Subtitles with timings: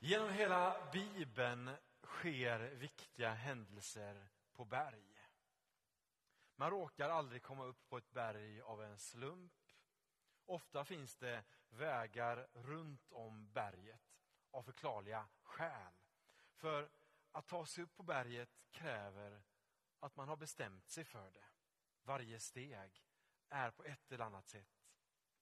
[0.00, 1.70] Genom hela Bibeln
[2.02, 5.26] sker viktiga händelser på berg.
[6.56, 9.52] Man råkar aldrig komma upp på ett berg av en slump.
[10.46, 15.92] Ofta finns det vägar runt om berget av förklarliga skäl.
[16.54, 16.90] För
[17.32, 19.42] att ta sig upp på berget kräver
[20.00, 21.46] att man har bestämt sig för det.
[22.02, 23.04] Varje steg
[23.48, 24.90] är på ett eller annat sätt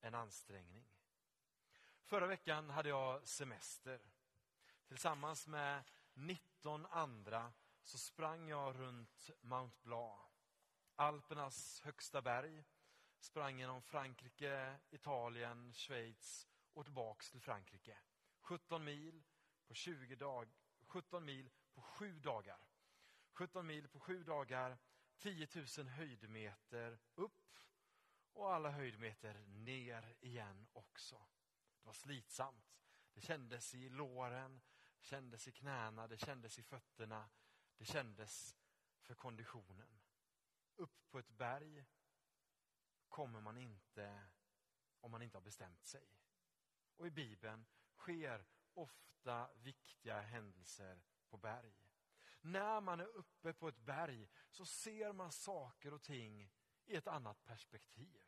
[0.00, 0.86] en ansträngning.
[2.04, 4.00] Förra veckan hade jag semester.
[4.88, 5.84] Tillsammans med
[6.14, 10.20] 19 andra så sprang jag runt Mount Blanc,
[10.94, 12.64] Alpernas högsta berg.
[13.18, 17.98] Sprang genom Frankrike, Italien, Schweiz och tillbaks till Frankrike.
[18.40, 19.22] 17 mil
[19.66, 20.52] på 20 dag,
[20.86, 22.68] 17 mil på sju dagar.
[23.32, 24.78] 17 mil på sju dagar,
[25.18, 25.48] 10
[25.78, 27.58] 000 höjdmeter upp
[28.32, 31.16] och alla höjdmeter ner igen också.
[31.80, 32.76] Det var slitsamt.
[33.14, 34.60] Det kändes i låren,
[35.00, 37.28] kändes i knäna, det kändes i fötterna.
[37.78, 38.56] Det kändes
[39.00, 40.00] för konditionen.
[40.76, 41.86] Upp på ett berg
[43.08, 44.26] kommer man inte
[45.00, 46.08] om man inte har bestämt sig.
[46.96, 51.74] Och i Bibeln sker ofta viktiga händelser på berg.
[52.40, 56.50] När man är uppe på ett berg så ser man saker och ting
[56.84, 58.22] i ett annat perspektiv.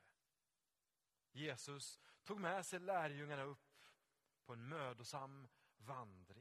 [1.30, 3.84] Jesus tog med sig lärjungarna upp
[4.44, 6.37] på en mödosam vandring.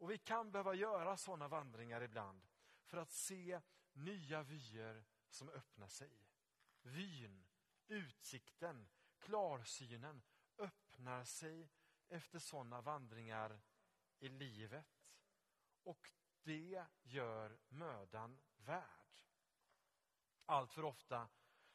[0.00, 2.46] Och vi kan behöva göra sådana vandringar ibland
[2.84, 3.60] för att se
[3.92, 6.10] nya vyer som öppnar sig.
[6.82, 7.44] Vyn,
[7.86, 10.22] utsikten, klarsynen
[10.58, 11.70] öppnar sig
[12.08, 13.60] efter sådana vandringar
[14.18, 15.06] i livet.
[15.82, 16.12] Och
[16.42, 19.24] det gör mödan värd.
[20.46, 21.28] Allt för ofta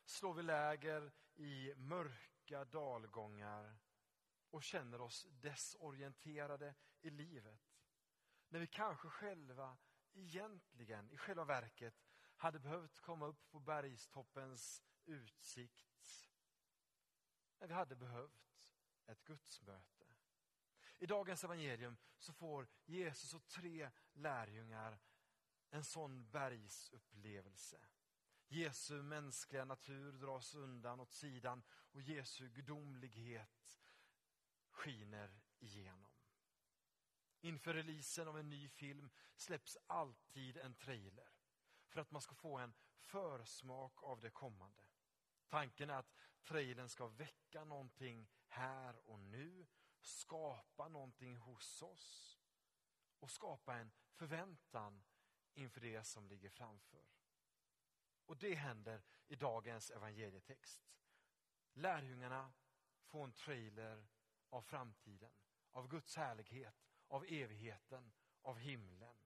[0.06, 3.78] slår vi läger i mörka dalgångar
[4.50, 7.75] och känner oss desorienterade i livet.
[8.56, 9.78] När vi kanske själva
[10.14, 16.30] egentligen, i själva verket, hade behövt komma upp på bergstoppens utsikt.
[17.60, 18.74] När vi hade behövt
[19.06, 20.06] ett gudsmöte.
[20.98, 25.00] I dagens evangelium så får Jesus och tre lärjungar
[25.70, 27.80] en sån bergsupplevelse.
[28.48, 33.82] Jesu mänskliga natur dras undan åt sidan och Jesu gudomlighet
[34.70, 36.15] skiner igenom.
[37.46, 41.30] Inför releasen av en ny film släpps alltid en trailer
[41.88, 44.84] för att man ska få en försmak av det kommande.
[45.48, 49.68] Tanken är att trailern ska väcka någonting här och nu,
[50.02, 52.40] skapa någonting hos oss
[53.20, 55.04] och skapa en förväntan
[55.54, 57.06] inför det som ligger framför.
[58.26, 60.82] Och det händer i dagens evangelietext.
[61.74, 62.54] Lärjungarna
[63.06, 64.08] får en trailer
[64.50, 65.32] av framtiden,
[65.72, 69.18] av Guds härlighet, av evigheten, av himlen.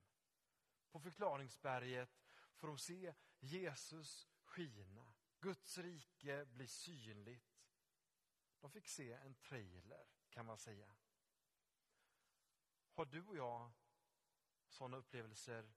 [0.91, 2.21] På förklaringsberget
[2.55, 5.13] får de se Jesus skina.
[5.39, 7.59] Guds rike blir synligt.
[8.59, 10.95] De fick se en trailer, kan man säga.
[12.93, 13.71] Har du och jag
[14.67, 15.73] sådana upplevelser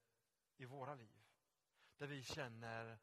[0.57, 1.23] i våra liv?
[1.97, 2.99] Där vi känner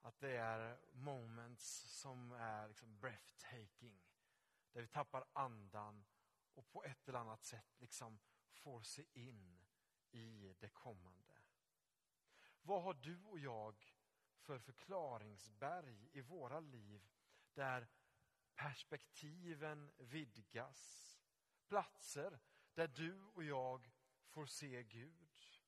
[0.00, 4.02] att det är moments som är liksom breathtaking.
[4.72, 6.04] Där vi tappar andan
[6.54, 8.18] och på ett eller annat sätt liksom
[8.52, 9.64] får se in
[10.10, 11.34] i det kommande.
[12.62, 13.94] Vad har du och jag
[14.38, 17.08] för förklaringsberg i våra liv
[17.54, 17.88] där
[18.54, 21.20] perspektiven vidgas?
[21.66, 22.40] Platser
[22.74, 23.92] där du och jag
[24.26, 25.60] får se Gud.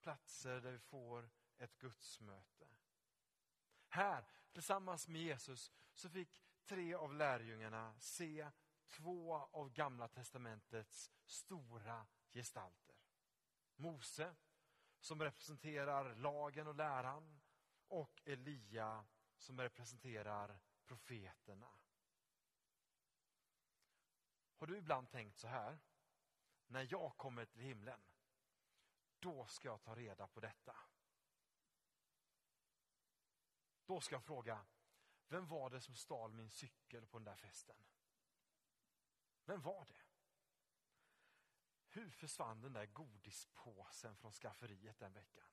[0.00, 2.68] Platser där vi får ett gudsmöte.
[3.88, 8.50] Här, tillsammans med Jesus, så fick tre av lärjungarna se
[8.88, 12.96] två av Gamla testamentets stora gestalter.
[13.76, 14.34] Mose,
[15.00, 17.40] som representerar lagen och läran
[17.88, 19.06] och Elia,
[19.38, 21.70] som representerar profeterna.
[24.56, 25.78] Har du ibland tänkt så här?
[26.66, 28.00] När jag kommer till himlen,
[29.18, 30.76] då ska jag ta reda på detta.
[33.86, 34.66] Då ska jag fråga,
[35.28, 37.76] vem var det som stal min cykel på den där festen?
[39.46, 40.02] Vem var det?
[41.88, 45.48] Hur försvann den där godispåsen från skafferiet den veckan?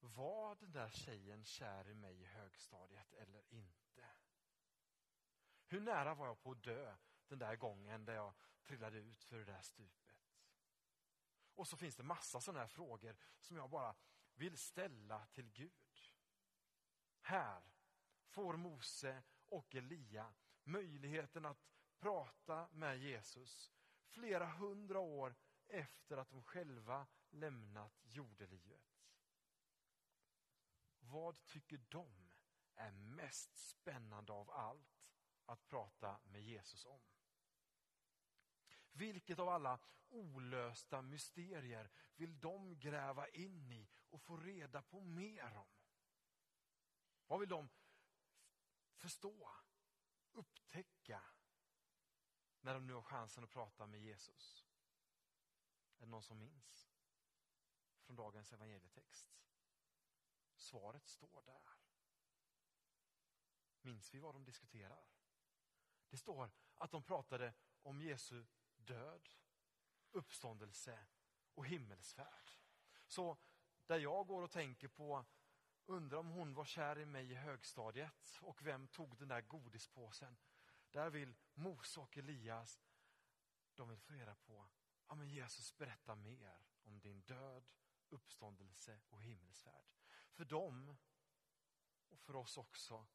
[0.00, 4.06] Var den där tjejen kär i mig i högstadiet eller inte?
[5.66, 6.96] Hur nära var jag på att dö
[7.28, 10.32] den där gången där jag trillade ut för det där stupet?
[11.54, 13.94] Och så finns det massa sådana här frågor som jag bara
[14.34, 16.00] vill ställa till Gud.
[17.20, 17.62] Här
[18.26, 21.64] får Mose och Elia möjligheten att
[21.98, 23.72] prata med Jesus
[24.06, 25.34] flera hundra år
[25.66, 28.92] efter att de själva lämnat jordelivet.
[30.98, 32.30] Vad tycker de
[32.74, 35.10] är mest spännande av allt
[35.46, 37.00] att prata med Jesus om?
[38.92, 39.78] Vilket av alla
[40.08, 45.68] olösta mysterier vill de gräva in i och få reda på mer om?
[47.26, 47.68] Vad vill de
[48.94, 49.50] förstå,
[50.32, 51.22] upptäcka
[52.60, 54.66] när de nu har chansen att prata med Jesus?
[55.98, 56.92] Är det någon som minns
[58.02, 59.30] från dagens evangelietext?
[60.56, 61.68] Svaret står där.
[63.80, 65.06] Minns vi vad de diskuterar?
[66.08, 68.44] Det står att de pratade om Jesu
[68.76, 69.28] död,
[70.10, 71.06] uppståndelse
[71.54, 72.50] och himmelsfärd.
[73.06, 73.38] Så
[73.86, 75.24] där jag går och tänker på,
[75.86, 80.36] undrar om hon var kär i mig i högstadiet och vem tog den där godispåsen?
[80.90, 82.82] Där vill Mose och Elias,
[83.74, 84.68] de vill få reda på,
[85.08, 87.70] ja men Jesus berätta mer om din död,
[88.08, 89.86] uppståndelse och himmelsfärd.
[90.32, 90.96] För dem,
[92.08, 93.06] och för oss också,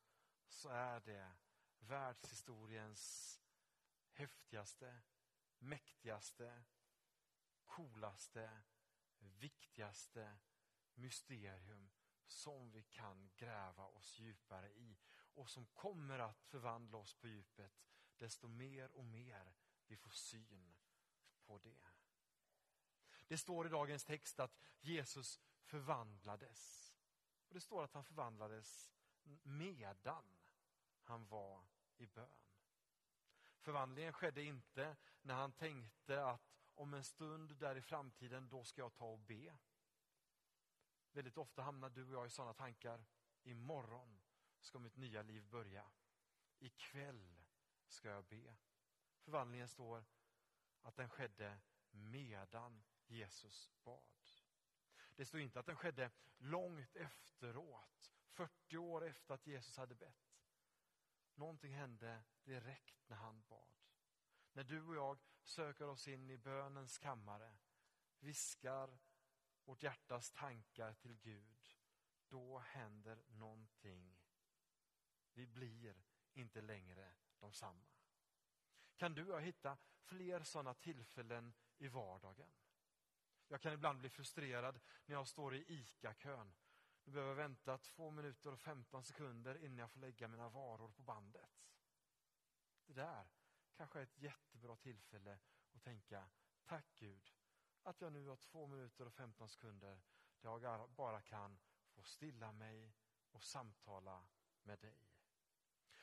[0.48, 1.32] så är det
[1.80, 3.40] världshistoriens
[4.12, 5.02] häftigaste,
[5.60, 6.64] mäktigaste,
[7.66, 8.62] coolaste,
[9.20, 10.38] viktigaste
[10.94, 11.90] mysterium
[12.28, 17.72] som vi kan gräva oss djupare i och som kommer att förvandla oss på djupet
[18.18, 19.54] desto mer och mer
[19.88, 20.76] vi får syn
[21.46, 21.80] på det.
[23.28, 26.94] Det står i dagens text att Jesus förvandlades.
[27.48, 28.92] Och Det står att han förvandlades
[29.44, 30.26] medan
[31.02, 32.48] han var i bön.
[33.60, 38.82] Förvandlingen skedde inte när han tänkte att om en stund där i framtiden, då ska
[38.82, 39.58] jag ta och be.
[41.18, 43.06] Väldigt ofta hamnar du och jag i sådana tankar.
[43.44, 44.20] Imorgon
[44.60, 45.92] ska mitt nya liv börja.
[46.60, 47.42] Ikväll
[47.88, 48.56] ska jag be.
[49.22, 50.06] Förvandlingen står
[50.82, 51.60] att den skedde
[51.92, 54.30] medan Jesus bad.
[55.16, 60.38] Det står inte att den skedde långt efteråt, 40 år efter att Jesus hade bett.
[61.36, 63.70] Någonting hände direkt när han bad.
[64.54, 67.58] När du och jag söker oss in i bönens kammare,
[68.20, 69.00] viskar
[69.68, 71.76] vårt hjärtas tankar till Gud,
[72.28, 74.18] då händer någonting.
[75.34, 76.04] Vi blir
[76.34, 77.88] inte längre de samma.
[78.96, 82.52] Kan du och jag hitta fler sådana tillfällen i vardagen?
[83.48, 86.54] Jag kan ibland bli frustrerad när jag står i ICA-kön.
[87.04, 90.90] Nu behöver jag vänta 2 minuter och 15 sekunder innan jag får lägga mina varor
[90.90, 91.68] på bandet.
[92.86, 93.28] Det där
[93.76, 95.40] kanske är ett jättebra tillfälle
[95.72, 96.30] att tänka,
[96.66, 97.37] tack Gud
[97.88, 100.02] att jag nu har två minuter och 15 sekunder
[100.42, 102.94] där jag bara kan få stilla mig
[103.32, 104.28] och samtala
[104.64, 104.98] med dig.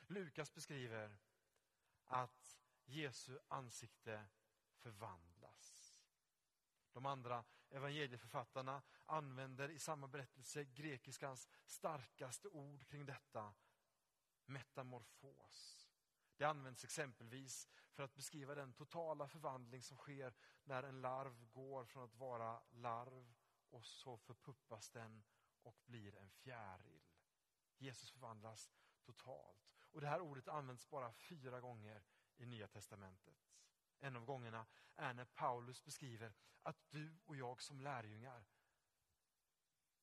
[0.07, 1.17] Lukas beskriver
[2.05, 4.27] att Jesu ansikte
[4.75, 5.97] förvandlas.
[6.93, 13.55] De andra evangelieförfattarna använder i samma berättelse grekiskans starkaste ord kring detta,
[14.47, 15.84] metamorfos.
[16.37, 20.35] Det används exempelvis för att beskriva den totala förvandling som sker
[20.65, 23.35] när en larv går från att vara larv
[23.71, 25.25] och så förpuppas den
[25.63, 27.03] och blir en fjäril.
[27.79, 28.71] Jesus förvandlas
[29.03, 29.75] totalt.
[29.91, 32.03] Och Det här ordet används bara fyra gånger
[32.37, 33.37] i Nya testamentet.
[33.99, 38.45] En av gångerna är när Paulus beskriver att du och jag som lärjungar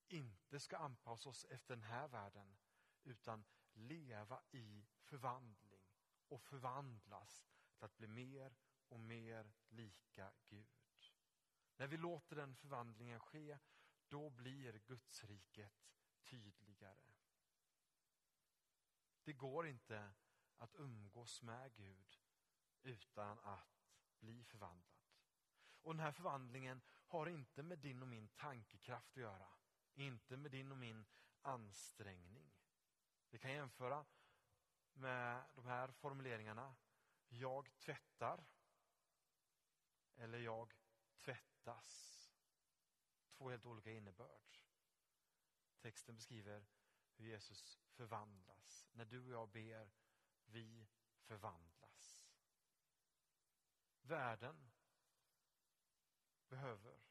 [0.08, 2.58] inte ska anpassa oss efter den här världen
[3.04, 5.71] utan leva i förvandling
[6.32, 7.44] och förvandlas
[7.76, 8.56] till att bli mer
[8.88, 11.12] och mer lika Gud.
[11.76, 13.58] När vi låter den förvandlingen ske,
[14.08, 15.92] då blir Gudsriket
[16.24, 17.12] tydligare.
[19.24, 20.14] Det går inte
[20.58, 22.20] att umgås med Gud
[22.84, 23.88] utan att
[24.20, 25.02] bli förvandlad.
[25.82, 29.50] Och den här förvandlingen har inte med din och min tankekraft att göra.
[29.94, 31.06] Inte med din och min
[31.42, 32.52] ansträngning.
[33.30, 34.06] Vi kan jämföra
[34.94, 36.76] med de här formuleringarna.
[37.28, 38.46] Jag tvättar.
[40.16, 40.74] Eller jag
[41.18, 42.18] tvättas.
[43.32, 44.58] Två helt olika innebörd.
[45.80, 46.66] Texten beskriver
[47.16, 48.90] hur Jesus förvandlas.
[48.92, 49.92] När du och jag ber,
[50.46, 50.88] vi
[51.22, 52.26] förvandlas.
[54.02, 54.72] Världen
[56.48, 57.02] behöver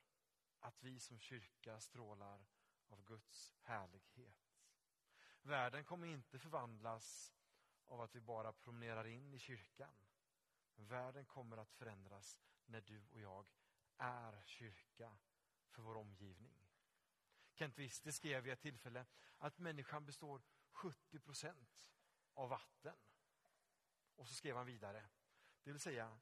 [0.58, 2.46] att vi som kyrka strålar
[2.88, 4.60] av Guds härlighet.
[5.42, 7.34] Världen kommer inte förvandlas
[7.90, 9.94] av att vi bara promenerar in i kyrkan.
[10.75, 13.47] Världen kommer att förändras när du och jag
[13.97, 15.16] är kyrka
[15.68, 16.66] för vår omgivning.
[17.54, 19.06] Kent Wister skrev vid ett tillfälle
[19.38, 21.92] att människan består 70 procent
[22.35, 22.97] av vatten.
[24.16, 25.09] Och så skrev han vidare.
[25.62, 26.18] Det vill säga,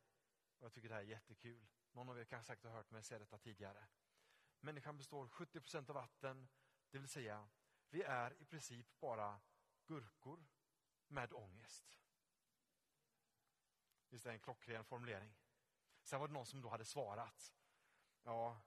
[0.58, 3.02] och jag tycker det här är jättekul, någon av er kanske sagt och hört mig
[3.02, 3.86] säga detta tidigare.
[4.60, 6.48] Människan består 70 procent av vatten,
[6.90, 7.48] det vill säga
[7.90, 9.40] vi är i princip bara
[9.86, 10.44] gurkor
[11.08, 11.98] med ångest.
[14.08, 15.34] Visst är det en klockren formulering?
[16.02, 17.54] Sen var det någon som då hade svarat.
[18.22, 18.60] Ja,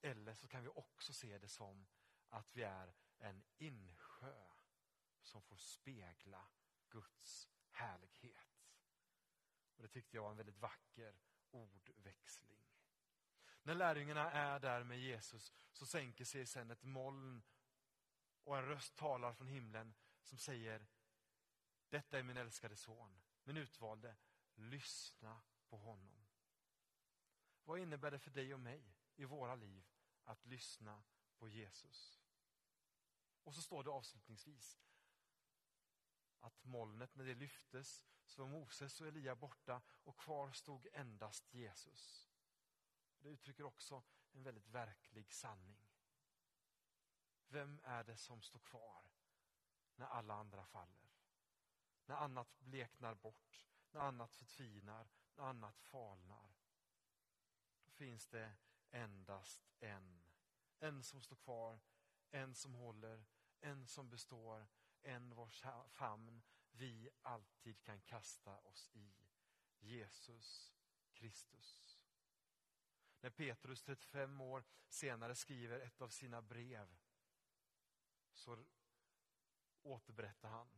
[0.00, 1.86] eller så kan vi också se det som
[2.28, 4.46] att vi är en insjö
[5.20, 6.48] som får spegla
[6.88, 8.66] Guds härlighet.
[9.76, 11.16] Och Det tyckte jag var en väldigt vacker
[11.50, 12.56] ordväxling.
[13.62, 17.42] När lärjungarna är där med Jesus så sänker sig sen ett moln
[18.44, 20.86] och en röst talar från himlen som säger
[21.88, 24.16] detta är min älskade son, min utvalde.
[24.54, 26.26] Lyssna på honom.
[27.64, 29.84] Vad innebär det för dig och mig i våra liv
[30.24, 31.02] att lyssna
[31.38, 32.20] på Jesus?
[33.42, 34.80] Och så står det avslutningsvis
[36.40, 41.54] att molnet när det lyftes så var Moses och Elia borta och kvar stod endast
[41.54, 42.30] Jesus.
[43.18, 44.02] Det uttrycker också
[44.32, 45.88] en väldigt verklig sanning.
[47.48, 49.10] Vem är det som står kvar
[49.96, 51.05] när alla andra faller?
[52.06, 56.54] När annat bleknar bort, när annat förtvinar, när annat falnar.
[57.84, 58.52] Då finns det
[58.90, 60.22] endast en.
[60.78, 61.80] En som står kvar,
[62.30, 63.24] en som håller,
[63.60, 64.66] en som består,
[65.02, 69.12] en vars famn vi alltid kan kasta oss i.
[69.78, 70.72] Jesus
[71.12, 72.00] Kristus.
[73.20, 76.96] När Petrus 35 år senare skriver ett av sina brev
[78.32, 78.64] så
[79.82, 80.68] återberättar han,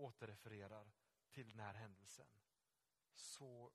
[0.00, 0.92] återrefererar
[1.30, 2.28] till den här händelsen.
[3.14, 3.72] Så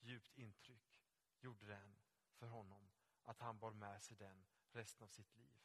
[0.00, 1.02] djupt intryck
[1.40, 1.96] gjorde den
[2.32, 2.90] för honom
[3.22, 5.60] att han bar med sig den resten av sitt liv.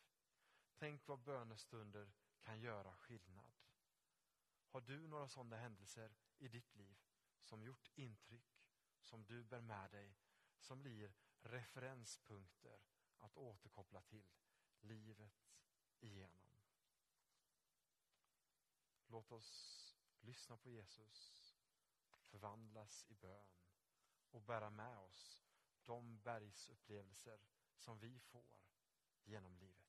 [0.76, 3.54] Tänk vad bönestunder kan göra skillnad.
[4.68, 6.98] Har du några sådana händelser i ditt liv
[7.42, 8.66] som gjort intryck,
[9.00, 10.18] som du bär med dig,
[10.60, 12.80] som blir referenspunkter
[13.18, 14.26] att återkoppla till
[14.82, 15.48] livet
[16.00, 16.54] igenom?
[19.08, 19.83] Låt oss
[20.24, 21.56] lyssna på Jesus,
[22.24, 23.48] förvandlas i bön
[24.32, 25.44] och bära med oss
[25.86, 27.40] de bergsupplevelser
[27.78, 28.60] som vi får
[29.24, 29.83] genom livet.